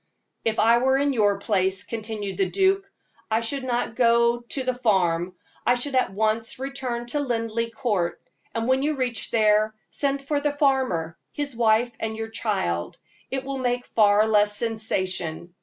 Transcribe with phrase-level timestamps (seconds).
[0.43, 2.91] "If I were in your place," continued the duke,
[3.29, 8.19] "I should not go to the farm; I should at once return to Linleigh Court;
[8.55, 12.97] and when you reach there, send for the farmer, his wife, and your child
[13.29, 15.53] it will make far less sensation.